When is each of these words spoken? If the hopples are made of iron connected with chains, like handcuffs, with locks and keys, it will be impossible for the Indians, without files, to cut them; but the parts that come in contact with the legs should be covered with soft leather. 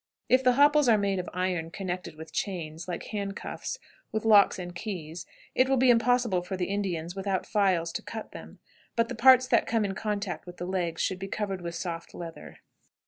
If 0.29 0.43
the 0.43 0.53
hopples 0.53 0.89
are 0.89 0.97
made 0.97 1.19
of 1.19 1.29
iron 1.31 1.69
connected 1.69 2.15
with 2.15 2.33
chains, 2.33 2.87
like 2.87 3.03
handcuffs, 3.13 3.77
with 4.11 4.25
locks 4.25 4.57
and 4.57 4.73
keys, 4.73 5.27
it 5.53 5.69
will 5.69 5.77
be 5.77 5.91
impossible 5.91 6.41
for 6.41 6.57
the 6.57 6.65
Indians, 6.65 7.15
without 7.15 7.45
files, 7.45 7.91
to 7.91 8.01
cut 8.01 8.31
them; 8.31 8.57
but 8.95 9.09
the 9.09 9.13
parts 9.15 9.45
that 9.49 9.67
come 9.67 9.85
in 9.85 9.93
contact 9.93 10.47
with 10.47 10.57
the 10.57 10.65
legs 10.65 11.03
should 11.03 11.19
be 11.19 11.27
covered 11.27 11.61
with 11.61 11.75
soft 11.75 12.15
leather. 12.15 12.61